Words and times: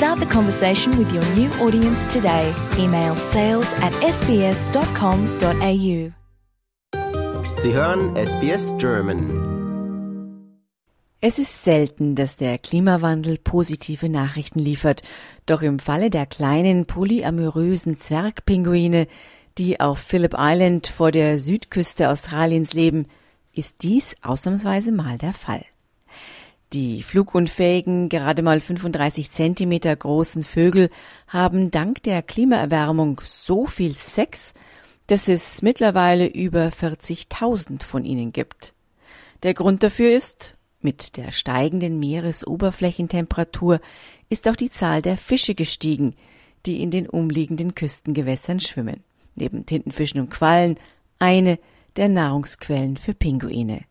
Start 0.00 0.18
the 0.18 0.24
conversation 0.24 0.96
with 0.96 1.12
your 1.12 1.22
new 1.34 1.50
audience 1.60 2.14
today. 2.14 2.54
Email 2.78 3.14
sales 3.16 3.70
at 3.82 3.92
sbs.com.au. 4.00 6.12
Sie 7.56 7.74
hören 7.74 8.16
SBS 8.16 8.72
German. 8.78 9.28
Es 11.20 11.38
ist 11.38 11.64
selten, 11.64 12.14
dass 12.14 12.36
der 12.36 12.56
Klimawandel 12.56 13.36
positive 13.36 14.08
Nachrichten 14.08 14.60
liefert, 14.60 15.02
doch 15.44 15.60
im 15.60 15.78
Falle 15.78 16.08
der 16.08 16.24
kleinen 16.24 16.86
polyamorösen 16.86 17.98
Zwergpinguine, 17.98 19.06
die 19.58 19.80
auf 19.80 19.98
Phillip 19.98 20.34
Island 20.38 20.86
vor 20.86 21.10
der 21.10 21.36
Südküste 21.36 22.08
Australiens 22.08 22.72
leben, 22.72 23.04
ist 23.52 23.82
dies 23.82 24.14
ausnahmsweise 24.22 24.92
mal 24.92 25.18
der 25.18 25.34
Fall. 25.34 25.66
Die 26.72 27.02
flugunfähigen, 27.02 28.08
gerade 28.08 28.42
mal 28.42 28.60
35 28.60 29.30
Zentimeter 29.32 29.94
großen 29.96 30.44
Vögel 30.44 30.88
haben 31.26 31.72
dank 31.72 32.00
der 32.04 32.22
Klimaerwärmung 32.22 33.20
so 33.24 33.66
viel 33.66 33.96
Sex, 33.96 34.54
dass 35.08 35.26
es 35.26 35.62
mittlerweile 35.62 36.28
über 36.28 36.68
40.000 36.68 37.82
von 37.82 38.04
ihnen 38.04 38.32
gibt. 38.32 38.72
Der 39.42 39.54
Grund 39.54 39.82
dafür 39.82 40.12
ist, 40.12 40.54
mit 40.80 41.16
der 41.16 41.32
steigenden 41.32 41.98
Meeresoberflächentemperatur 41.98 43.80
ist 44.28 44.48
auch 44.48 44.56
die 44.56 44.70
Zahl 44.70 45.02
der 45.02 45.16
Fische 45.16 45.56
gestiegen, 45.56 46.14
die 46.66 46.82
in 46.82 46.92
den 46.92 47.08
umliegenden 47.08 47.74
Küstengewässern 47.74 48.60
schwimmen. 48.60 49.02
Neben 49.34 49.66
Tintenfischen 49.66 50.20
und 50.20 50.30
Quallen 50.30 50.78
eine 51.18 51.58
der 51.96 52.08
Nahrungsquellen 52.08 52.96
für 52.96 53.14
Pinguine. 53.14 53.89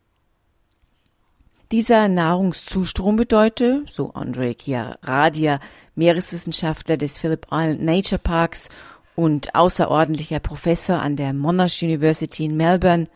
Dieser 1.72 2.08
Nahrungszustrom 2.08 3.16
bedeute, 3.16 3.84
so 3.88 4.12
Andre 4.14 4.56
Chiaradia, 4.60 5.60
Meereswissenschaftler 5.94 6.98
des 6.98 7.20
Phillip 7.20 7.46
Island 7.52 7.84
Nature 7.84 8.18
Parks 8.18 8.70
und 9.16 9.54
außerordentlicher 9.54 10.40
Professor 10.40 11.00
an 11.00 11.16
der 11.16 11.32
Monash 11.32 11.84
University 11.84 12.46
in 12.46 12.58
Melbourne, 12.58 13.08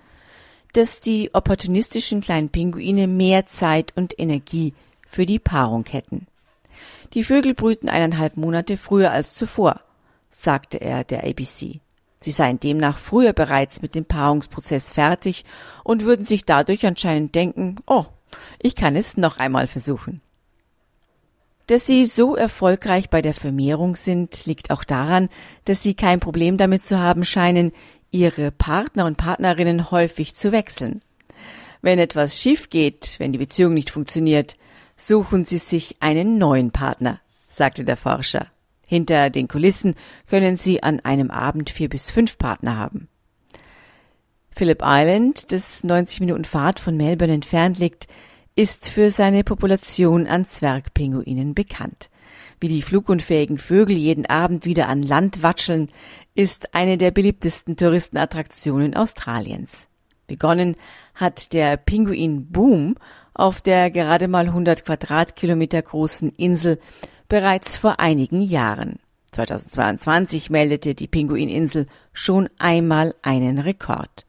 dass 0.74 1.02
die 1.02 1.32
opportunistischen 1.34 2.22
kleinen 2.22 2.50
Pinguine 2.50 3.08
mehr 3.08 3.48
Zeit 3.48 3.92
und 3.96 4.20
Energie 4.20 4.76
für 5.08 5.26
die 5.26 5.40
Paarung 5.40 5.86
hätten. 5.90 6.28
Die 7.16 7.24
Vögel 7.24 7.56
brüten 7.56 7.90
eineinhalb 7.90 8.38
Monate 8.38 8.78
früher 8.78 9.12
als 9.12 9.34
zuvor, 9.34 9.80
sagte 10.30 10.80
er 10.80 11.04
der 11.04 11.24
ABC. 11.24 11.80
Sie 12.20 12.32
seien 12.32 12.60
demnach 12.60 13.00
früher 13.00 13.34
bereits 13.34 13.82
mit 13.82 13.96
dem 13.96 14.06
Paarungsprozess 14.06 14.92
fertig 14.92 15.44
und 15.84 16.04
würden 16.04 16.28
sich 16.28 16.46
dadurch 16.46 16.86
anscheinend 16.86 17.34
denken, 17.34 17.78
oh, 17.88 18.06
ich 18.60 18.76
kann 18.76 18.96
es 18.96 19.18
noch 19.18 19.38
einmal 19.38 19.68
versuchen. 19.68 20.22
Dass 21.68 21.86
sie 21.86 22.06
so 22.06 22.36
erfolgreich 22.36 23.10
bei 23.10 23.22
der 23.22 23.34
Vermehrung 23.34 23.96
sind, 23.96 24.46
liegt 24.46 24.70
auch 24.70 24.84
daran, 24.84 25.30
dass 25.66 25.82
sie 25.82 25.94
kein 25.94 26.20
Problem 26.20 26.58
damit 26.58 26.84
zu 26.84 27.00
haben 27.00 27.24
scheinen, 27.24 27.72
ihre 28.12 28.52
Partner 28.52 29.06
und 29.06 29.18
Partnerinnen 29.18 29.90
häufig 29.90 30.36
zu 30.36 30.52
wechseln. 30.52 31.02
Wenn 31.82 32.00
etwas 32.00 32.40
schief 32.40 32.70
geht, 32.70 33.16
wenn 33.18 33.32
die 33.32 33.38
Beziehung 33.38 33.74
nicht 33.74 33.90
funktioniert, 33.90 34.58
suchen 34.96 35.46
sie 35.46 35.58
sich 35.58 35.98
einen 36.02 36.38
neuen 36.38 36.72
Partner, 36.72 37.20
sagte 37.48 37.84
der 37.86 37.98
Forscher. 37.98 38.48
Hinter 38.86 39.30
den 39.30 39.48
Kulissen 39.48 39.96
können 40.30 40.58
sie 40.58 40.84
an 40.84 41.00
einem 41.00 41.32
Abend 41.32 41.70
vier 41.70 41.90
bis 41.90 42.12
fünf 42.12 42.38
Partner 42.38 42.78
haben. 42.78 43.08
Phillip 44.52 44.82
Island, 44.84 45.52
das 45.52 45.84
90 45.84 46.20
Minuten 46.20 46.46
Fahrt 46.46 46.80
von 46.80 46.96
Melbourne 46.96 47.34
entfernt 47.34 47.80
liegt, 47.80 48.08
ist 48.56 48.90
für 48.90 49.12
seine 49.12 49.44
Population 49.44 50.28
an 50.28 50.46
Zwergpinguinen 50.46 51.54
bekannt. 51.54 52.10
Wie 52.60 52.68
die 52.68 52.82
flugunfähigen 52.82 53.58
Vögel 53.58 53.98
jeden 53.98 54.26
Abend 54.26 54.66
wieder 54.66 54.88
an 54.88 55.02
Land 55.02 55.44
watscheln, 55.44 55.90
ist 56.36 56.74
eine 56.74 56.98
der 56.98 57.12
beliebtesten 57.12 57.76
Touristenattraktionen 57.76 58.96
Australiens. 58.96 59.88
Begonnen 60.28 60.76
hat 61.16 61.54
der 61.54 61.78
Pinguin-Boom 61.78 62.96
auf 63.34 63.62
der 63.62 63.92
gerade 63.92 64.28
mal 64.28 64.46
100 64.46 64.86
Quadratkilometer 64.86 65.82
großen 65.82 66.32
Insel 66.32 66.80
bereits 67.28 67.78
vor 67.78 68.00
einigen 68.00 68.42
Jahren. 68.42 69.00
2022 69.32 70.50
meldete 70.52 70.94
die 70.94 71.08
Pinguininsel 71.08 71.88
schon 72.14 72.50
einmal 72.60 73.16
einen 73.24 73.58
Rekord. 73.58 74.26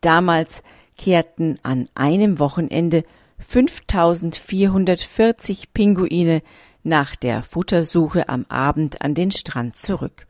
Damals 0.00 0.62
kehrten 0.96 1.58
an 1.62 1.88
einem 1.94 2.38
Wochenende 2.38 3.04
5440 3.38 5.72
Pinguine 5.72 6.42
nach 6.82 7.16
der 7.16 7.42
Futtersuche 7.42 8.28
am 8.28 8.44
Abend 8.48 9.02
an 9.02 9.14
den 9.14 9.30
Strand 9.30 9.76
zurück. 9.76 10.26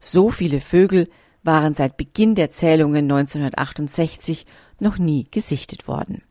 So 0.00 0.30
viele 0.30 0.60
Vögel 0.60 1.08
waren 1.42 1.74
seit 1.74 1.96
Beginn 1.96 2.34
der 2.34 2.50
Zählungen 2.50 3.04
1968 3.04 4.46
noch 4.80 4.98
nie 4.98 5.26
gesichtet 5.30 5.88
worden. 5.88 6.22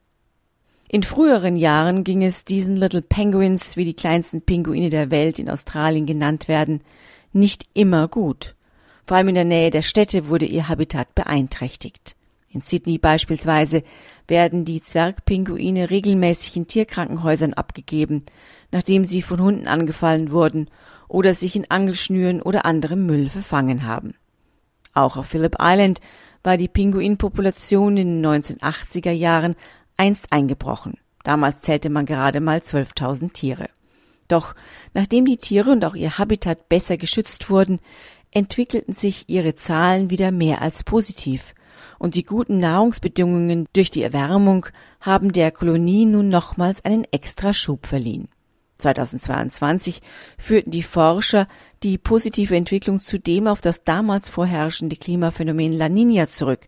In 0.87 1.03
früheren 1.03 1.55
Jahren 1.55 2.03
ging 2.03 2.23
es 2.23 2.45
diesen 2.45 2.77
Little 2.77 3.01
Penguins, 3.01 3.75
wie 3.75 3.85
die 3.85 3.95
kleinsten 3.95 4.41
Pinguine 4.41 4.89
der 4.89 5.11
Welt 5.11 5.39
in 5.39 5.49
Australien 5.49 6.05
genannt 6.05 6.47
werden, 6.47 6.81
nicht 7.33 7.65
immer 7.73 8.07
gut. 8.07 8.55
Vor 9.05 9.17
allem 9.17 9.29
in 9.29 9.35
der 9.35 9.45
Nähe 9.45 9.71
der 9.71 9.81
Städte 9.81 10.29
wurde 10.29 10.45
ihr 10.45 10.67
Habitat 10.67 11.13
beeinträchtigt. 11.15 12.15
In 12.55 12.61
Sydney 12.61 12.97
beispielsweise 12.97 13.83
werden 14.29 14.63
die 14.63 14.79
Zwergpinguine 14.79 15.89
regelmäßig 15.89 16.55
in 16.55 16.67
Tierkrankenhäusern 16.67 17.53
abgegeben, 17.53 18.23
nachdem 18.71 19.03
sie 19.03 19.21
von 19.21 19.41
Hunden 19.41 19.67
angefallen 19.67 20.31
wurden 20.31 20.69
oder 21.09 21.33
sich 21.33 21.57
in 21.57 21.69
Angelschnüren 21.69 22.41
oder 22.41 22.65
anderem 22.65 23.05
Müll 23.05 23.27
verfangen 23.27 23.85
haben. 23.85 24.13
Auch 24.93 25.17
auf 25.17 25.27
Phillip 25.27 25.57
Island 25.59 25.99
war 26.43 26.55
die 26.55 26.69
Pinguinpopulation 26.69 27.97
in 27.97 28.21
den 28.21 28.25
1980er 28.25 29.11
Jahren 29.11 29.57
einst 29.97 30.31
eingebrochen. 30.31 30.97
Damals 31.25 31.61
zählte 31.61 31.89
man 31.89 32.05
gerade 32.05 32.39
mal 32.39 32.59
12.000 32.59 33.33
Tiere. 33.33 33.67
Doch 34.29 34.55
nachdem 34.93 35.25
die 35.25 35.35
Tiere 35.35 35.71
und 35.71 35.83
auch 35.83 35.95
ihr 35.95 36.17
Habitat 36.17 36.69
besser 36.69 36.95
geschützt 36.95 37.49
wurden, 37.49 37.81
entwickelten 38.31 38.93
sich 38.93 39.25
ihre 39.27 39.55
Zahlen 39.55 40.09
wieder 40.09 40.31
mehr 40.31 40.61
als 40.61 40.85
positiv 40.85 41.53
und 41.99 42.15
die 42.15 42.23
guten 42.23 42.59
Nahrungsbedingungen 42.59 43.67
durch 43.73 43.89
die 43.89 44.03
Erwärmung 44.03 44.67
haben 44.99 45.31
der 45.31 45.51
Kolonie 45.51 46.05
nun 46.05 46.29
nochmals 46.29 46.83
einen 46.83 47.05
extra 47.11 47.53
Schub 47.53 47.87
verliehen. 47.87 48.27
2022 48.77 50.01
führten 50.37 50.71
die 50.71 50.83
Forscher 50.83 51.47
die 51.83 51.97
positive 51.97 52.55
Entwicklung 52.55 52.99
zudem 52.99 53.47
auf 53.47 53.61
das 53.61 53.83
damals 53.83 54.29
vorherrschende 54.29 54.97
Klimaphänomen 54.97 55.71
La 55.71 55.87
Nina 55.87 56.27
zurück, 56.27 56.67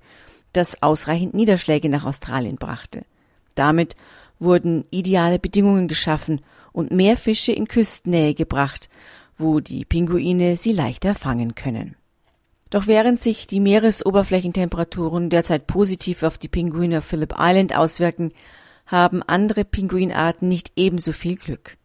das 0.53 0.81
ausreichend 0.81 1.33
Niederschläge 1.33 1.89
nach 1.89 2.05
Australien 2.05 2.55
brachte. 2.55 3.05
Damit 3.55 3.95
wurden 4.39 4.85
ideale 4.91 5.39
Bedingungen 5.39 5.87
geschaffen 5.87 6.41
und 6.71 6.91
mehr 6.91 7.17
Fische 7.17 7.51
in 7.51 7.67
Küstennähe 7.67 8.33
gebracht, 8.33 8.89
wo 9.37 9.59
die 9.59 9.83
Pinguine 9.83 10.55
sie 10.55 10.73
leichter 10.73 11.15
fangen 11.15 11.55
können. 11.55 11.95
Doch 12.69 12.87
während 12.87 13.21
sich 13.21 13.47
die 13.47 13.59
Meeresoberflächentemperaturen 13.59 15.29
derzeit 15.29 15.67
positiv 15.67 16.23
auf 16.23 16.37
die 16.37 16.49
Pinguine 16.49 16.99
auf 16.99 17.05
Phillip 17.05 17.35
Island 17.37 17.75
auswirken, 17.75 18.33
haben 18.85 19.23
andere 19.23 19.65
Pinguinarten 19.65 20.47
nicht 20.47 20.71
ebenso 20.75 21.11
viel 21.11 21.35
Glück. 21.35 21.77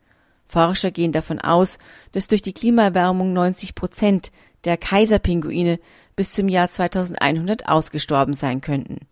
Forscher 0.48 0.90
gehen 0.90 1.12
davon 1.12 1.40
aus, 1.40 1.78
dass 2.12 2.28
durch 2.28 2.42
die 2.42 2.52
Klimaerwärmung 2.52 3.32
90 3.32 3.74
Prozent 3.74 4.32
der 4.64 4.76
Kaiserpinguine 4.76 5.78
bis 6.14 6.32
zum 6.32 6.48
Jahr 6.48 6.68
2100 6.68 7.68
ausgestorben 7.68 8.34
sein 8.34 8.60
könnten. 8.60 9.06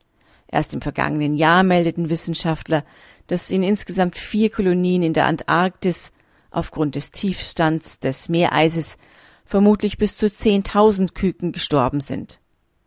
Erst 0.49 0.75
im 0.75 0.83
vergangenen 0.83 1.37
Jahr 1.37 1.63
meldeten 1.63 2.11
Wissenschaftler, 2.11 2.85
dass 3.27 3.51
in 3.51 3.63
insgesamt 3.63 4.17
vier 4.17 4.51
Kolonien 4.51 5.03
in 5.03 5.13
der 5.13 5.27
Antarktis 5.27 6.13
aufgrund 6.51 6.97
des 6.97 7.13
Tiefstands 7.13 8.01
des 8.01 8.29
Meereises 8.29 8.99
vermutlich 9.51 9.99
bis 9.99 10.17
zu 10.17 10.27
10.000 10.27 11.13
Küken 11.13 11.51
gestorben 11.51 12.01
sind. 12.01 12.39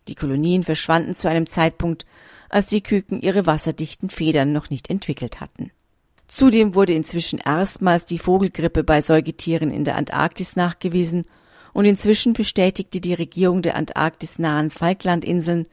Die 0.08 0.16
Kolonien 0.16 0.64
verschwanden 0.64 1.14
zu 1.14 1.28
einem 1.28 1.46
Zeitpunkt, 1.46 2.06
als 2.48 2.68
die 2.68 2.82
Küken 2.82 3.20
ihre 3.20 3.46
wasserdichten 3.46 4.10
Federn 4.10 4.54
noch 4.54 4.70
nicht 4.70 4.90
entwickelt 4.90 5.42
hatten. 5.42 5.72
Zudem 6.30 6.74
wurde 6.74 6.94
inzwischen 6.94 7.38
erstmals 7.38 8.06
die 8.06 8.18
Vogelgrippe 8.18 8.86
bei 8.86 9.02
Säugetieren 9.02 9.72
in 9.72 9.84
der 9.84 9.98
Antarktis 9.98 10.56
nachgewiesen 10.56 11.26
und 11.74 11.84
inzwischen 11.84 12.32
bestätigte 12.32 13.02
die 13.02 13.14
Regierung 13.14 13.62
der 13.62 13.76
antarktisnahen 13.76 14.70
Falklandinseln, 14.70 15.68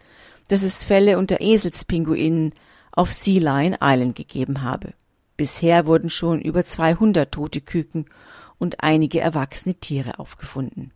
dass 0.48 0.62
es 0.62 0.84
Fälle 0.84 1.18
unter 1.18 1.40
Eselspinguinen 1.40 2.52
auf 2.90 3.12
Sea 3.12 3.40
Lion 3.40 3.76
Island 3.80 4.16
gegeben 4.16 4.62
habe. 4.62 4.92
Bisher 5.36 5.86
wurden 5.86 6.10
schon 6.10 6.40
über 6.40 6.64
200 6.64 7.30
tote 7.30 7.60
Küken 7.60 8.06
und 8.60 8.84
einige 8.84 9.18
erwachsene 9.20 9.74
Tiere 9.74 10.20
aufgefunden. 10.20 10.92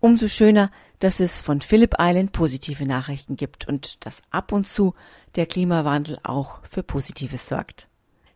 Umso 0.00 0.28
schöner, 0.28 0.70
dass 0.98 1.20
es 1.20 1.40
von 1.40 1.60
Phillip 1.62 1.94
Island 1.98 2.32
positive 2.32 2.84
Nachrichten 2.84 3.36
gibt 3.36 3.66
und 3.68 4.04
dass 4.04 4.20
ab 4.30 4.52
und 4.52 4.66
zu 4.66 4.94
der 5.36 5.46
Klimawandel 5.46 6.18
auch 6.24 6.58
für 6.68 6.82
Positives 6.82 7.48
sorgt. 7.48 7.88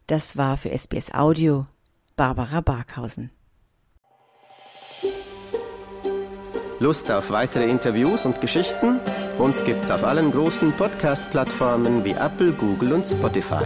Das 0.07 0.37
war 0.37 0.57
für 0.57 0.71
SBS 0.71 1.13
Audio 1.13 1.67
Barbara 2.15 2.61
Barkhausen. 2.61 3.31
Lust 6.79 7.11
auf 7.11 7.31
weitere 7.31 7.69
Interviews 7.69 8.27
und 8.27 8.41
Geschichten? 8.41 9.01
Uns 9.39 9.65
gibt's 9.65 9.91
auf 9.91 10.05
allen 10.05 10.31
großen 10.31 10.73
Podcast-Plattformen 10.73 12.05
wie 12.05 12.13
Apple, 12.13 12.53
Google 12.53 12.93
und 12.93 13.07
Spotify. 13.07 13.65